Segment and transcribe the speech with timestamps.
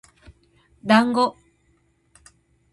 [0.83, 1.37] だんご